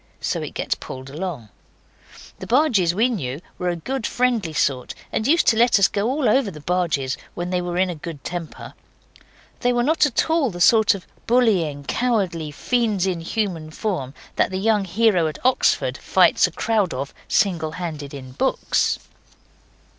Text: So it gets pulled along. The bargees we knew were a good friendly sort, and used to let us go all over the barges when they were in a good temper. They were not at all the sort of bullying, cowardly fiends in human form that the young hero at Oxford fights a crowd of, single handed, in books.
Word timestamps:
So 0.19 0.41
it 0.41 0.55
gets 0.55 0.73
pulled 0.73 1.11
along. 1.11 1.49
The 2.39 2.47
bargees 2.47 2.95
we 2.95 3.07
knew 3.07 3.39
were 3.59 3.69
a 3.69 3.75
good 3.75 4.07
friendly 4.07 4.51
sort, 4.51 4.95
and 5.11 5.27
used 5.27 5.45
to 5.45 5.55
let 5.57 5.77
us 5.77 5.87
go 5.87 6.09
all 6.09 6.27
over 6.27 6.49
the 6.49 6.59
barges 6.59 7.17
when 7.35 7.51
they 7.51 7.61
were 7.61 7.77
in 7.77 7.91
a 7.91 8.01
good 8.01 8.23
temper. 8.23 8.73
They 9.59 9.71
were 9.71 9.83
not 9.83 10.03
at 10.07 10.27
all 10.27 10.49
the 10.49 10.59
sort 10.59 10.95
of 10.95 11.05
bullying, 11.27 11.83
cowardly 11.83 12.49
fiends 12.49 13.05
in 13.05 13.21
human 13.21 13.69
form 13.69 14.15
that 14.37 14.49
the 14.49 14.57
young 14.57 14.85
hero 14.85 15.27
at 15.27 15.37
Oxford 15.45 15.99
fights 15.99 16.47
a 16.47 16.51
crowd 16.51 16.95
of, 16.95 17.13
single 17.27 17.73
handed, 17.73 18.11
in 18.11 18.31
books. 18.31 18.97